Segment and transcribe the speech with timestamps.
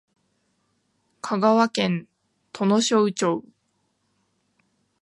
[1.21, 2.07] 香川県
[2.53, 3.43] 土庄町